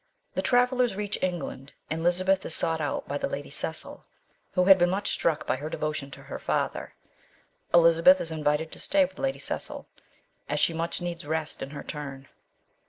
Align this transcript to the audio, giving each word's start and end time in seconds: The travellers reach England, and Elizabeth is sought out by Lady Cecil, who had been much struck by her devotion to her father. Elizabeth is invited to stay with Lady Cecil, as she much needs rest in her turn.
The 0.33 0.41
travellers 0.41 0.95
reach 0.95 1.19
England, 1.21 1.73
and 1.91 2.01
Elizabeth 2.01 2.43
is 2.43 2.55
sought 2.55 2.81
out 2.81 3.07
by 3.07 3.17
Lady 3.17 3.51
Cecil, 3.51 4.03
who 4.53 4.63
had 4.63 4.79
been 4.79 4.89
much 4.89 5.11
struck 5.11 5.45
by 5.45 5.57
her 5.57 5.69
devotion 5.69 6.09
to 6.09 6.23
her 6.23 6.39
father. 6.39 6.95
Elizabeth 7.71 8.19
is 8.19 8.31
invited 8.31 8.71
to 8.71 8.79
stay 8.79 9.05
with 9.05 9.19
Lady 9.19 9.37
Cecil, 9.37 9.87
as 10.49 10.59
she 10.59 10.73
much 10.73 11.01
needs 11.01 11.27
rest 11.27 11.61
in 11.61 11.69
her 11.69 11.83
turn. 11.83 12.27